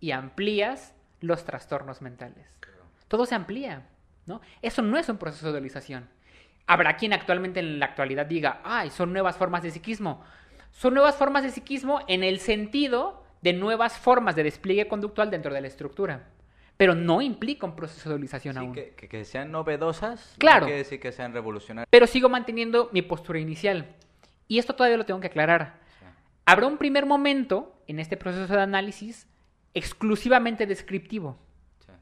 [0.00, 2.58] y amplías los trastornos mentales.
[3.08, 3.86] Todo se amplía,
[4.26, 4.40] ¿no?
[4.62, 6.08] Eso no es un proceso de dualización.
[6.66, 10.24] Habrá quien actualmente en la actualidad diga, ay, son nuevas formas de psiquismo.
[10.70, 15.52] Son nuevas formas de psiquismo en el sentido de nuevas formas de despliegue conductual dentro
[15.52, 16.28] de la estructura.
[16.76, 18.72] Pero no implica un proceso de dualización Sí, aún.
[18.72, 20.60] que, que- que sean novedosas, Claro.
[20.62, 21.86] no quiere decir que sean revolucionarias.
[21.90, 23.94] Pero sigo manteniendo mi postura inicial.
[24.48, 25.78] Y esto todavía lo tengo que aclarar.
[26.46, 29.26] Habrá un primer momento en este proceso de análisis
[29.72, 31.38] exclusivamente descriptivo.
[31.86, 31.92] Sí.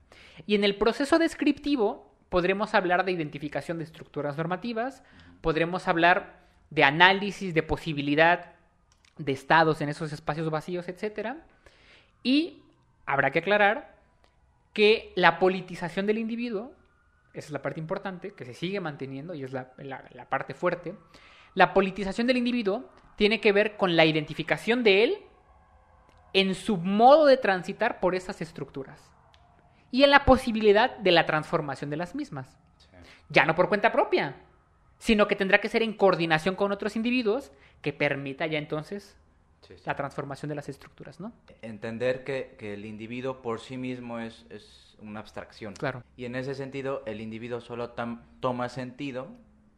[0.46, 5.02] Y en el proceso descriptivo podremos hablar de identificación de estructuras normativas,
[5.42, 8.52] podremos hablar de análisis de posibilidad
[9.18, 11.34] de estados en esos espacios vacíos, etc.
[12.22, 12.62] Y
[13.04, 13.91] habrá que aclarar
[14.72, 16.72] que la politización del individuo,
[17.34, 20.54] esa es la parte importante, que se sigue manteniendo y es la, la- la parte
[20.54, 20.94] fuerte,
[21.54, 25.18] la politización del individuo tiene que ver con la identificación de él
[26.32, 29.12] en su modo de transitar por esas estructuras
[29.90, 32.58] y en la posibilidad de la transformación de las mismas.
[32.78, 32.88] Sí.
[33.28, 34.36] Ya no por cuenta propia,
[34.98, 39.18] sino que tendrá que ser en coordinación con otros individuos que permita ya entonces
[39.62, 39.82] Sí, sí.
[39.86, 41.32] la transformación de las estructuras, ¿no?
[41.62, 45.74] Entender que, que el individuo por sí mismo es, es una abstracción.
[45.74, 46.02] Claro.
[46.16, 49.28] Y en ese sentido, el individuo solo tam- toma sentido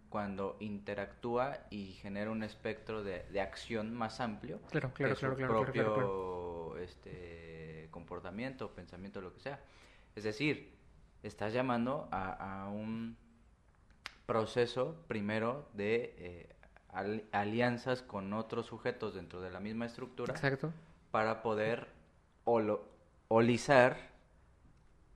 [0.09, 5.35] cuando interactúa y genera un espectro de, de acción más amplio Claro, claro, que claro,
[5.35, 9.61] su claro, claro, propio claro, Este, comportamiento, pensamiento, lo que sea.
[10.15, 10.73] Es decir,
[11.23, 13.17] estás llamando a, a un
[14.27, 16.54] proceso primero de eh,
[16.95, 20.73] al- alianzas con otros sujetos dentro de la misma estructura Exacto.
[21.11, 21.89] para poder
[23.29, 23.97] holizar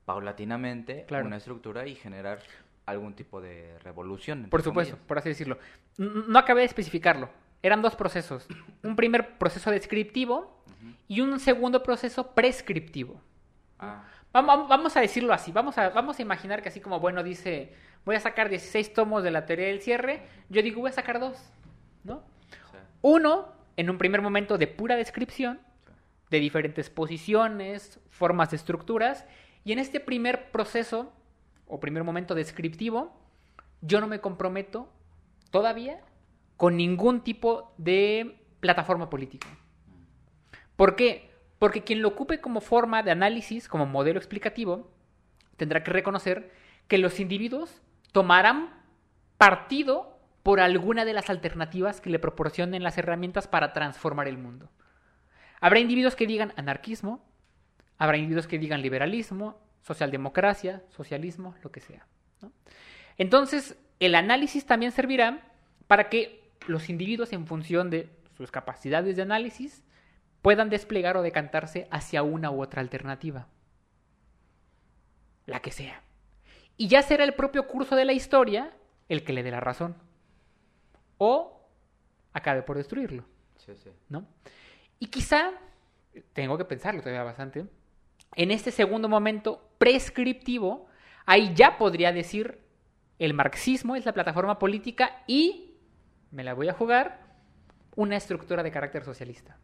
[0.05, 1.27] paulatinamente Claro.
[1.27, 2.41] una estructura y generar
[2.87, 4.47] algún tipo de revolución.
[4.51, 5.07] Por supuesto, comillas.
[5.09, 5.59] por así decirlo.
[5.99, 7.29] No acabé de especificarlo.
[7.63, 8.47] Eran dos procesos.
[8.83, 10.63] Un primer proceso descriptivo
[11.09, 13.21] y un segundo proceso prescriptivo.
[13.79, 15.53] Ah, Vamos, vamos a decirlo así.
[15.53, 19.23] Vamos a, vamos a imaginar que así como, bueno, dice, voy a sacar 16 tomos
[19.23, 21.39] de la teoría del cierre, yo digo, voy a sacar dos,
[23.03, 25.61] Uno, en un primer momento de pura descripción,
[26.31, 29.25] de diferentes posiciones, formas de estructuras,
[29.65, 31.13] y en este primer proceso,
[31.67, 33.15] o primer momento descriptivo,
[33.81, 34.89] yo no me comprometo
[35.51, 36.01] todavía
[36.57, 39.47] con ningún tipo de plataforma política.
[40.77, 41.31] ¿Por qué?
[41.59, 44.91] Porque quien lo ocupe como forma de análisis, como modelo explicativo,
[45.57, 46.53] tendrá que reconocer
[46.87, 47.83] que los individuos
[48.13, 48.83] tomarán
[49.37, 50.18] partido
[50.49, 54.71] por alguna de las alternativas que le proporcionen las herramientas para transformar el mundo.
[55.61, 57.23] Habrá individuos que digan anarquismo,
[57.99, 62.07] habrá individuos que digan liberalismo, socialdemocracia, socialismo, lo que sea.
[63.19, 65.43] Entonces, el análisis también servirá
[65.87, 69.85] para que los individuos, en función de sus capacidades de análisis,
[70.41, 73.49] puedan desplegar o decantarse hacia una u otra alternativa.
[75.45, 76.01] La que sea.
[76.79, 78.73] Y ya será el propio curso de la historia
[79.11, 80.08] el que le dé la razón.
[81.19, 81.69] O
[82.33, 83.25] acabe por destruirlo.
[83.59, 83.91] sí, sí.
[84.09, 84.27] ¿no?
[84.99, 85.53] Y quizá,
[86.33, 87.67] tengo que pensarlo todavía bastante,
[88.35, 90.87] en este segundo momento prescriptivo,
[91.27, 92.61] ahí ya podría decir
[93.19, 95.75] el marxismo es la plataforma política y,
[96.31, 97.27] me la voy a jugar,
[97.97, 99.57] una estructura de carácter socialista.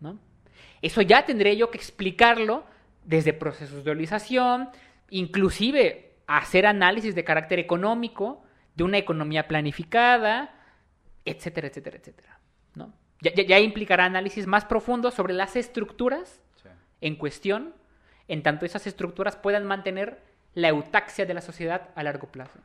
[0.00, 0.18] ¿no?
[0.82, 2.64] Eso ya tendré yo que explicarlo
[3.04, 4.68] desde procesos de dualización,
[5.10, 8.42] inclusive hacer análisis de carácter económico,
[8.74, 10.55] de una economía planificada,
[11.26, 12.38] etcétera, etcétera, etcétera.
[12.74, 12.92] ¿no?
[13.20, 16.68] Ya, ya- ya implicará análisis más profundos sobre las estructuras sí.
[17.00, 17.74] en cuestión,
[18.28, 20.20] en tanto esas estructuras puedan mantener
[20.54, 22.58] la eutaxia de la sociedad a largo plazo.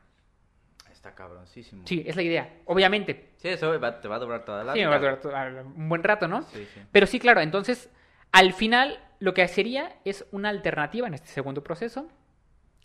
[0.90, 1.82] Está cabroncísimo.
[1.86, 2.54] Sí, es la idea.
[2.66, 4.90] Obviamente, Sí, eso va- te va a durar toda la Sí, me vida.
[4.90, 6.42] va a durar to- un buen rato, ¿no?
[6.42, 6.80] Sí, sí.
[6.92, 7.90] Pero sí, claro, entonces,
[8.30, 12.08] al final, lo que sería es una alternativa en este segundo proceso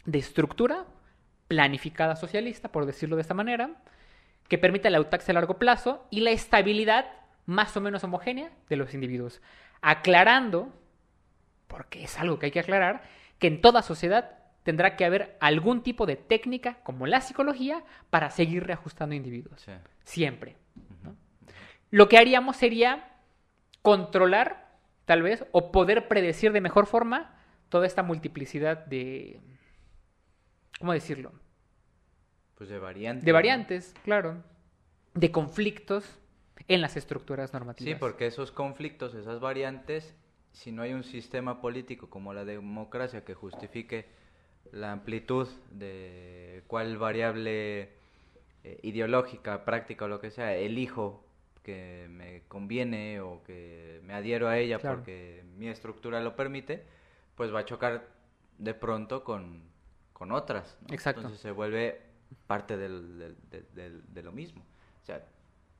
[0.05, 0.85] de estructura
[1.47, 3.69] planificada socialista, por decirlo de esta manera,
[4.47, 7.05] que permita la autaxia a largo plazo y la estabilidad
[7.45, 9.41] más o menos homogénea de los individuos.
[9.81, 10.73] Aclarando,
[11.67, 13.03] porque es algo que hay que aclarar,
[13.39, 18.29] que en toda sociedad tendrá que haber algún tipo de técnica, como la psicología, para
[18.29, 19.61] seguir reajustando individuos.
[19.61, 19.71] Sí.
[20.03, 20.57] Siempre.
[21.03, 21.15] ¿no?
[21.89, 23.15] Lo que haríamos sería
[23.81, 24.67] controlar,
[25.05, 27.35] tal vez, o poder predecir de mejor forma
[27.69, 29.39] toda esta multiplicidad de...
[30.79, 31.31] ¿Cómo decirlo?
[32.57, 33.25] Pues de variantes.
[33.25, 33.35] De ¿no?
[33.35, 34.43] variantes, claro.
[35.13, 36.05] de conflictos
[36.67, 37.93] en las estructuras normativas.
[37.93, 40.15] Sí, porque esos conflictos, esas variantes,
[40.51, 44.05] si no hay un sistema político como la democracia que justifique
[44.71, 47.93] la amplitud de cuál variable
[48.63, 51.23] eh, ideológica, práctica o lo que sea, elijo
[51.63, 56.85] que me conviene o que me adhiero a ella porque mi estructura lo permite,
[57.35, 58.07] pues va a chocar
[58.57, 59.63] de pronto con,
[60.13, 60.77] con otras.
[60.89, 61.21] Exacto.
[61.21, 62.06] Entonces se vuelve
[62.47, 64.63] parte del, de lo mismo.
[65.03, 65.23] O sea,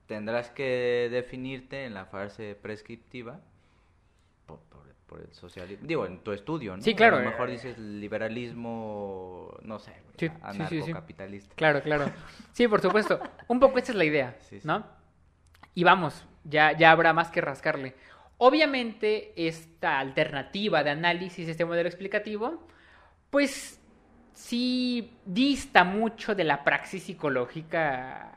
[0.07, 3.39] tendrás que definirte en la fase prescriptiva
[4.45, 4.60] por,
[5.07, 5.88] por, el socialismo.
[5.88, 6.83] Digo, en tu estudio, ¿no?
[6.83, 7.17] Sí, claro.
[7.17, 11.55] A lo mejor dices liberalismo, no sé, sí, anarcocapitalista.
[11.55, 12.12] claro, claro.
[12.51, 13.19] Sí, por supuesto.
[13.47, 14.86] Un poco esa es la idea, ¿no?
[15.73, 17.95] Y vamos, ya, ya habrá más que rascarle.
[18.38, 22.67] Obviamente, esta alternativa de análisis, este modelo explicativo,
[23.29, 23.81] pues
[24.38, 28.32] sí dista mucho de la praxis psicológica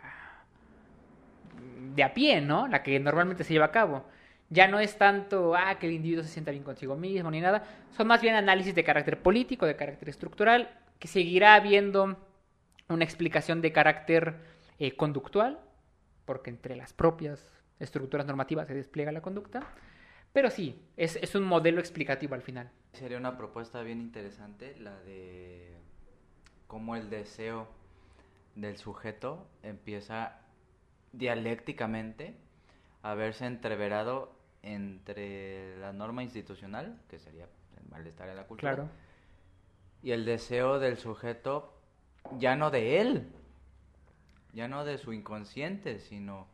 [1.94, 2.66] de a pie, ¿no?
[2.68, 4.06] La que normalmente se lleva a cabo.
[4.48, 7.64] Ya no es tanto, ah, que el individuo se sienta bien consigo mismo ni nada.
[7.90, 12.16] Son más bien análisis de carácter político, de carácter estructural, que seguirá habiendo
[12.88, 14.36] una explicación de carácter
[14.78, 15.60] eh, conductual,
[16.24, 17.46] porque entre las propias
[17.78, 19.62] estructuras normativas se despliega la conducta.
[20.32, 22.70] Pero sí, es, un modelo explicativo al final.
[22.92, 25.80] Sería una propuesta bien interesante la de
[26.70, 27.66] cómo el deseo
[28.54, 30.38] del sujeto empieza
[31.10, 32.36] dialécticamente
[33.02, 38.88] a verse entreverado entre la norma institucional, que sería el malestar en la cultura,
[40.04, 41.76] y el deseo del sujeto
[42.38, 43.32] ya no de él,
[44.52, 46.46] ya no de su inconsciente, sino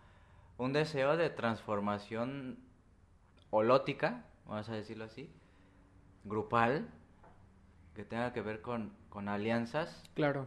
[0.57, 2.59] un deseo de transformación
[3.50, 5.31] holótica, vamos a decirlo así,
[6.24, 6.88] grupal,
[7.96, 10.46] que tenga que ver con, con alianzas claro.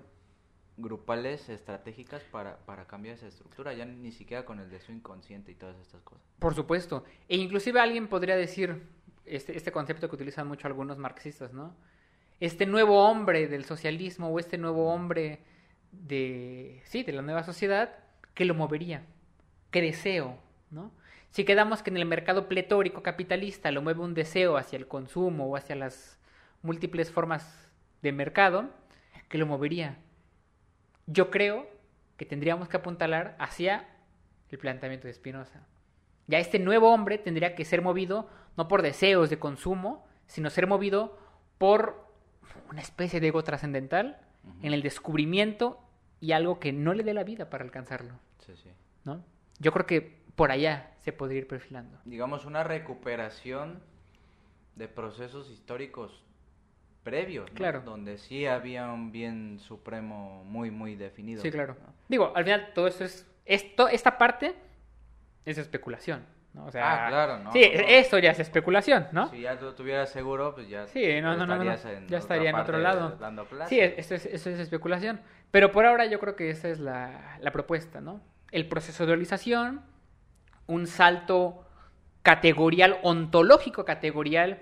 [0.78, 5.56] grupales estratégicas para, para cambiar esa estructura, ya ni siquiera con el deseo inconsciente y
[5.56, 6.24] todas estas cosas.
[6.40, 7.04] Por supuesto.
[7.28, 8.84] E inclusive alguien podría decir
[9.26, 11.76] este, este concepto que utilizan mucho algunos marxistas, ¿no?
[12.40, 15.40] Este nuevo hombre del socialismo o este nuevo hombre
[15.92, 17.98] de, sí, de la nueva sociedad,
[18.34, 19.04] que lo movería?
[19.72, 20.38] ¿Qué deseo?
[20.72, 20.92] ¿no?
[21.32, 25.48] Si quedamos que en el mercado pletórico capitalista lo mueve un deseo hacia el consumo
[25.48, 26.19] o hacia las
[26.62, 27.70] múltiples formas
[28.02, 28.70] de mercado,
[29.28, 29.98] ¿qué lo movería?
[31.08, 31.68] Yo creo
[32.18, 33.88] que tendríamos que apuntalar hacia
[34.50, 35.66] el planteamiento de Spinoza.
[36.28, 40.68] Ya este nuevo hombre tendría que ser movido no por deseos de consumo, sino ser
[40.68, 41.18] movido
[41.58, 42.08] por
[42.70, 44.20] una especie de ego trascendental
[44.62, 45.80] en el descubrimiento
[46.20, 48.20] y algo que no le dé la vida para alcanzarlo.
[48.40, 48.70] Sí, sí.
[49.06, 49.24] ¿No?
[49.60, 52.00] Yo creo que por allá se podría ir perfilando.
[52.06, 53.82] Digamos una recuperación
[54.76, 56.24] de procesos históricos
[57.04, 57.82] previos, claro.
[57.82, 61.42] donde sí había un bien supremo muy, muy definido.
[61.42, 61.76] Sí, claro.
[62.08, 64.56] Digo, al final todo esto es, esto, esta parte
[65.46, 66.26] es especulación.
[66.54, 66.66] ¿no?
[66.66, 67.52] O sea, ah, claro, ¿no?
[67.52, 69.30] Sí, eso ya es especulación, ¿no?
[69.30, 72.80] Si ya lo tuvieras seguro, pues ya, sí, no, no, no, ya estaría en otro
[72.80, 73.18] lado.
[73.20, 75.22] Dando sí, esto es, es especulación.
[75.52, 78.22] Pero por ahora yo creo que esa es la, la propuesta, ¿no?
[78.52, 79.82] El proceso de dualización,
[80.68, 81.66] un salto
[82.24, 84.60] categorial, ontológico categorial,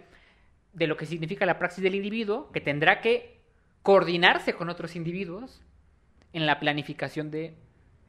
[0.77, 3.41] de lo que significa la praxis del individuo, que tendrá que
[3.81, 5.63] coordinarse con otros individuos
[6.33, 7.55] en la planificación de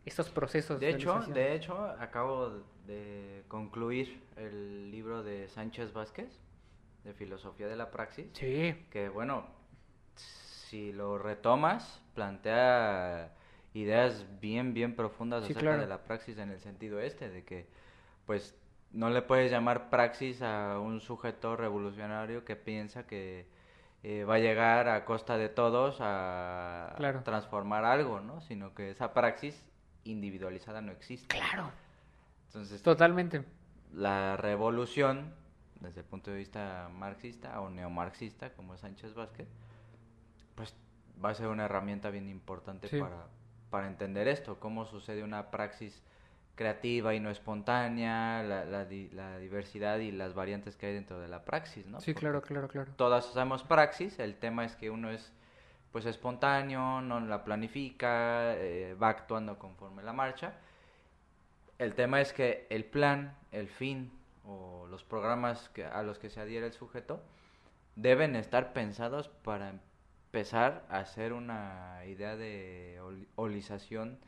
[0.05, 0.79] estos procesos.
[0.79, 6.29] De hecho, de hecho, acabo de concluir el libro de Sánchez Vázquez,
[7.05, 8.27] de Filosofía de la Praxis.
[8.35, 8.75] Sí.
[8.91, 9.47] Que bueno,
[10.17, 13.33] si lo retomas, plantea
[13.73, 17.67] ideas bien, bien profundas acerca de la praxis en el sentido este, de que
[18.27, 18.58] pues
[18.93, 23.47] no le puedes llamar praxis a un sujeto revolucionario que piensa que
[24.03, 28.41] eh, va a llegar a costa de todos a transformar algo, ¿no?
[28.41, 29.67] Sino que esa praxis
[30.05, 31.37] individualizada no existe.
[31.37, 31.71] Claro.
[32.47, 33.45] Entonces, totalmente.
[33.93, 35.35] La revolución,
[35.81, 39.49] desde el punto de vista marxista o neomarxista, como Sánchez Vázquez,
[40.55, 40.75] pues
[41.23, 43.27] va a ser una herramienta bien importante para,
[43.71, 46.03] para entender esto, cómo sucede una praxis
[46.59, 51.29] creativa y no espontánea, la, la, la, diversidad y las variantes que hay dentro de
[51.29, 52.01] la praxis, ¿no?
[52.01, 52.93] Sí, claro, claro, claro.
[52.97, 55.33] Todas usamos praxis, el tema es que uno es
[55.93, 60.55] pues espontáneo, no la planifica, eh, va actuando conforme la marcha.
[61.79, 64.11] El tema es que el plan, el fin
[64.45, 67.23] o los programas que, a los que se adhiere el sujeto
[67.95, 73.01] deben estar pensados para empezar a hacer una idea de
[73.37, 74.19] holización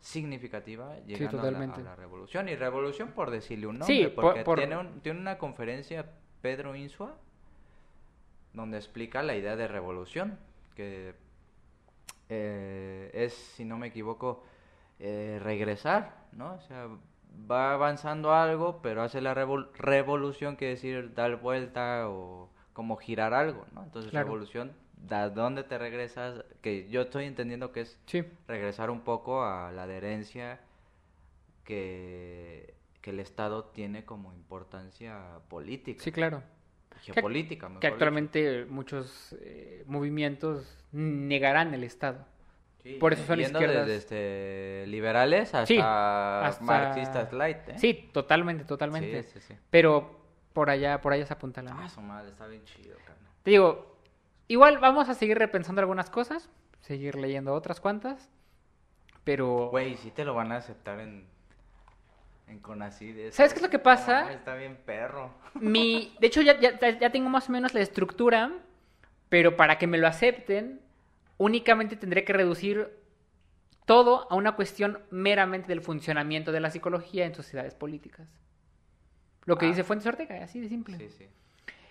[0.00, 2.48] significativa llegando a, la, revolución.
[2.48, 6.06] Y revolución por decirle un nombre, porque Tiene, tiene una conferencia
[6.40, 7.16] Pedro Insua
[8.52, 10.38] donde explica la idea de revolución,
[10.74, 11.14] que
[12.28, 14.42] eh, es, si no me equivoco,
[14.98, 16.54] eh, regresar, ¿no?
[16.54, 16.88] O sea,
[17.50, 23.34] va avanzando algo, pero hace la revol- revolución, quiere decir dar vuelta o como girar
[23.34, 23.82] algo, ¿no?
[23.84, 24.26] Entonces, Claro.
[24.26, 24.72] revolución,
[25.08, 26.44] ¿a dónde te regresas?
[26.60, 28.24] Que yo estoy entendiendo que es Sí.
[28.48, 30.60] regresar un poco a la adherencia
[31.64, 36.42] que, que el Estado tiene como importancia política, Sí, claro.
[37.02, 37.94] geopolítica, mejor Que dicho.
[37.94, 42.26] actualmente muchos eh, movimientos negarán el Estado.
[42.82, 43.86] Sí, por eso son izquierdas.
[43.86, 47.78] desde este, liberales hasta, Sí, hasta- marxistas light, ¿eh?
[47.78, 49.22] Sí, totalmente, totalmente.
[49.24, 49.54] Sí, sí, sí.
[49.70, 50.18] Pero
[50.54, 53.30] por allá, por allá se apunta la Ah, su madre, está bien chido, carnal.
[53.42, 53.99] Te digo,
[54.52, 56.48] igual vamos a seguir repensando algunas cosas,
[56.80, 58.28] seguir leyendo otras cuantas,
[59.24, 59.68] pero...
[59.70, 61.24] Güey, sí te lo van a aceptar en,
[62.48, 63.16] en Conacid.
[63.18, 63.36] eso.
[63.36, 64.32] ¿Sabes qué es lo que pasa?
[64.32, 65.30] Está bien perro.
[65.54, 68.50] Mi, de hecho, ya, ya, ya tengo más o menos la estructura,
[69.28, 70.80] pero para que me lo acepten,
[71.38, 72.98] únicamente tendré que reducir
[73.86, 78.28] todo a una cuestión meramente del funcionamiento de la psicología en sociedades políticas.
[79.46, 79.68] Lo que Ah.
[79.70, 80.96] dice Fuentes Ortega, así de simple.
[80.96, 81.26] Sí, sí.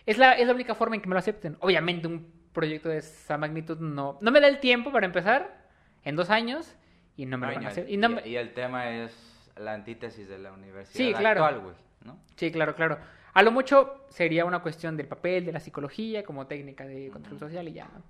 [0.06, 1.58] Es, la, es la única forma en que me lo acepten.
[1.60, 5.68] Obviamente, un proyecto de esa magnitud no, no me da el tiempo para empezar
[6.04, 6.76] en dos años
[7.16, 7.90] y no me No, lo van a hacer.
[7.90, 11.44] y- Y no me- y el tema es la antítesis de la universidad Sí, claro.
[11.46, 12.18] actual, güey, ¿no?
[12.36, 12.98] Sí, claro, claro.
[13.34, 17.38] A lo mucho sería una cuestión del papel, de la psicología como técnica de control
[17.40, 18.02] social y ya, ¿no?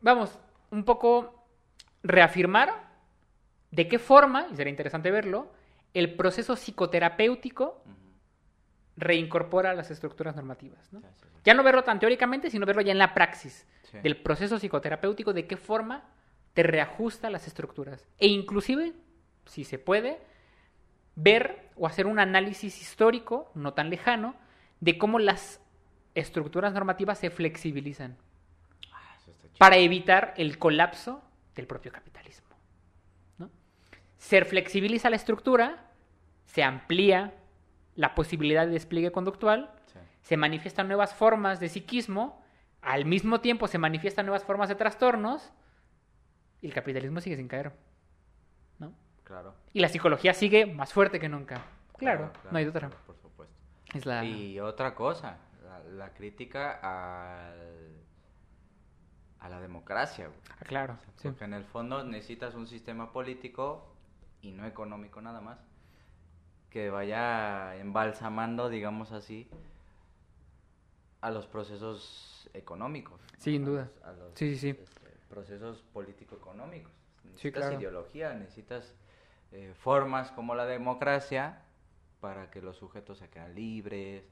[0.00, 0.38] Vamos,
[0.70, 1.46] un poco
[2.02, 2.88] reafirmar
[3.70, 5.50] de qué forma, y sería interesante verlo,
[5.94, 7.82] el proceso psicoterapéutico.
[8.98, 10.90] Reincorpora las estructuras normativas.
[11.44, 13.98] Ya no verlo tan teóricamente, sino verlo ya en la praxis Sí.
[14.02, 16.04] del proceso psicoterapéutico, de qué forma
[16.52, 18.06] te reajusta las estructuras.
[18.18, 18.92] E inclusive,
[19.46, 20.18] si se puede,
[21.14, 24.34] ver o hacer un análisis histórico, no tan lejano,
[24.80, 25.60] de cómo las
[26.14, 28.16] estructuras normativas se flexibilizan
[28.92, 29.16] Ah,
[29.58, 31.22] para evitar el colapso
[31.54, 32.48] del propio capitalismo.
[33.38, 33.48] ¿no?
[34.18, 35.86] Se flexibiliza la estructura,
[36.44, 37.32] se amplía
[37.98, 39.98] la posibilidad de despliegue conductual, Sí.
[40.22, 42.40] se manifiestan nuevas formas de psiquismo,
[42.80, 45.52] al mismo tiempo se manifiestan nuevas formas de trastornos
[46.62, 47.72] y el capitalismo sigue sin caer.
[48.78, 48.92] ¿no?
[49.24, 49.52] Claro.
[49.72, 51.56] Y la psicología sigue más fuerte que nunca.
[51.96, 52.88] Claro, claro, no hay otra.
[52.88, 53.52] por supuesto.
[53.92, 54.24] Es la...
[54.24, 57.96] Y otra cosa, la, la crítica al,
[59.40, 60.38] a la democracia, güey.
[60.50, 60.98] Ah, claro.
[61.20, 63.92] Porque en el fondo necesitas un sistema político
[64.40, 65.58] y no económico nada más
[66.70, 69.48] que vaya embalsamando, digamos así,
[71.20, 73.20] a los procesos económicos.
[73.38, 73.90] Sin duda.
[74.04, 74.80] A los, Sí, sí, sí.
[74.82, 76.92] este, procesos político-económicos.
[77.24, 77.80] Necesitas claro.
[77.80, 78.94] ideología, necesitas
[79.52, 81.62] eh, formas como la democracia
[82.20, 84.24] para que los sujetos se queden libres,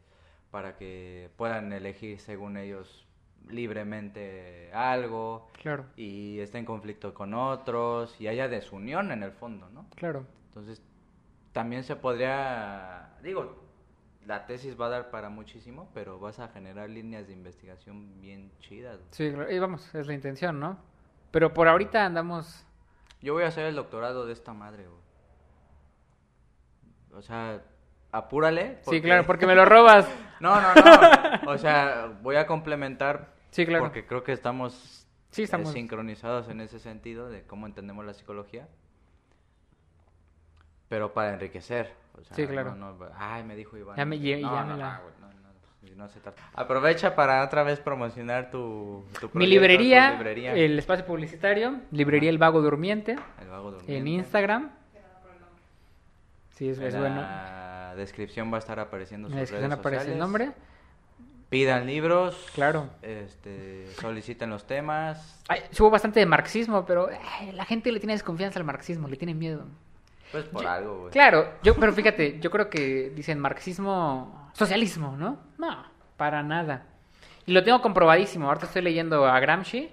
[0.50, 3.06] para que puedan elegir según ellos
[3.48, 9.68] libremente algo Claro, y esté en conflicto con otros y haya desunión en el fondo,
[9.70, 9.86] ¿no?
[9.94, 10.26] claro.
[10.48, 10.82] Entonces,
[11.56, 13.56] también se podría, digo,
[14.26, 18.52] la tesis va a dar para muchísimo, pero vas a generar líneas de investigación bien
[18.60, 18.98] chidas.
[18.98, 19.08] güey.
[19.12, 19.50] Sí, claro.
[19.50, 20.76] Y vamos, es la intención, ¿no?
[21.30, 22.66] Pero por ahorita andamos...
[23.22, 25.00] Yo voy a hacer el doctorado de esta madre, güey.
[27.14, 27.62] O sea,
[28.12, 28.78] apúrale.
[28.90, 30.06] Sí, claro, porque me lo robas.
[30.40, 31.50] No, no, no.
[31.52, 33.84] O sea, voy a complementar Sí, claro.
[33.84, 35.70] porque creo que estamos, Sí, estamos...
[35.70, 38.68] eh, sincronizados en ese sentido de cómo entendemos la psicología.
[40.88, 41.92] Pero para enriquecer.
[42.18, 42.74] O sea, Sí, claro.
[42.74, 43.96] no- no- ay, me dijo Iván.
[43.96, 46.42] Ya me- ya no, me la- no, güey, no, se trata.
[46.54, 50.52] Aprovecha para otra vez promocionar tu, tu Mi librería, tu librería.
[50.54, 53.96] el espacio publicitario, librería El Vago Durmiente, El Vago Durmiente.
[53.96, 54.70] en Instagram.
[56.50, 57.16] Sí, es, es en bueno.
[57.16, 60.20] la descripción va a estar apareciendo En la descripción redes aparece el sociales.
[60.20, 60.52] nombre.
[61.50, 62.50] Pidan libros.
[62.54, 62.88] Claro.
[63.02, 65.42] Este, soliciten los temas.
[65.48, 69.06] Ay, sí hubo bastante de marxismo, pero ay, la gente le tiene desconfianza al marxismo,
[69.06, 69.66] le tiene miedo.
[70.32, 71.12] Pues por Yo- algo, güey.
[71.12, 75.38] Claro, yo, pero fíjate, yo creo que dicen marxismo, socialismo, ¿no?
[75.58, 75.84] No,
[76.16, 76.84] para nada.
[77.46, 78.48] Y lo tengo comprobadísimo.
[78.48, 79.90] Ahorita estoy leyendo a Gramsci.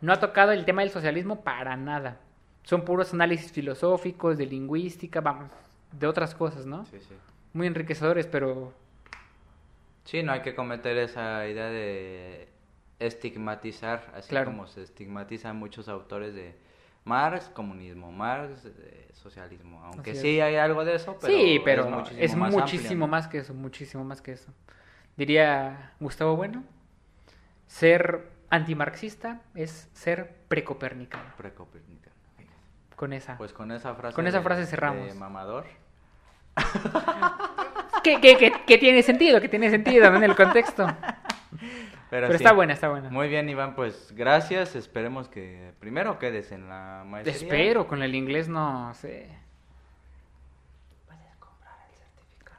[0.00, 2.18] No ha tocado el tema del socialismo para nada.
[2.62, 5.50] Son puros análisis filosóficos, de lingüística, vamos,
[5.92, 6.84] de otras cosas, ¿no?
[6.86, 7.14] Sí, sí.
[7.54, 8.72] Muy enriquecedores, pero
[10.04, 12.48] Sí, no hay que cometer esa idea de
[12.98, 14.46] estigmatizar, así Claro.
[14.46, 16.54] como se estigmatizan muchos autores de
[17.08, 19.82] Marx, comunismo, Marx, eh, socialismo.
[19.84, 22.82] Aunque Así sí hay algo de eso, pero sí, pero es muchísimo, es más, muchísimo
[22.90, 23.06] amplio, ¿no?
[23.08, 24.52] más que eso, muchísimo más que eso.
[25.16, 26.62] Diría Gustavo Bueno,
[27.66, 31.24] ser antimarxista es ser precopernicano.
[31.36, 32.14] Precopernicano.
[32.94, 33.36] Con esa.
[33.38, 34.14] Pues con esa frase.
[34.14, 35.06] Con esa de- frase cerramos.
[35.08, 35.66] de mamador.
[38.02, 40.86] que, que, que- que tiene sentido, que tiene sentido en el contexto.
[42.10, 42.34] Pero, sí.
[42.34, 43.10] está buena, está buena.
[43.10, 44.74] Muy bien, Iván, pues gracias.
[44.76, 47.36] Esperemos que primero quedes en la maestría.
[47.36, 49.28] Espero, con el inglés no sé.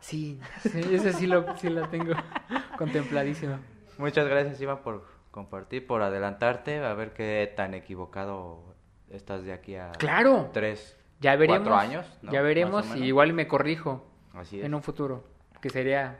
[0.02, 2.14] Sí, sí, ese sí lo, sí lo tengo
[2.80, 3.60] contempladísimo.
[4.00, 8.74] Muchas gracias, Iván, por compartir, por adelantarte, a ver qué tan equivocado
[9.12, 10.50] estás de aquí a Claro.
[10.52, 11.60] tres, Ya veremos.
[11.60, 12.18] cuatro años.
[12.24, 12.32] ¿no?
[12.32, 14.66] Ya veremos y igual me corrijo Así es.
[14.66, 15.24] en un futuro,
[15.62, 16.20] que sería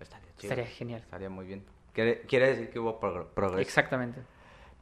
[0.00, 0.52] Estaría chido.
[0.52, 1.00] estaría genial.
[1.02, 1.64] Estaría muy bien.
[1.94, 3.60] Quiere, quiere decir que hubo progr- progreso.
[3.60, 4.20] Exactamente.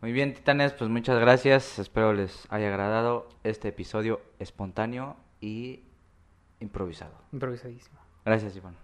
[0.00, 1.78] Muy bien, titanes, pues muchas gracias.
[1.78, 5.84] Espero les haya agradado este episodio espontáneo y
[6.58, 7.14] improvisado.
[7.32, 8.00] Improvisadísimo.
[8.24, 8.76] Gracias, Iván.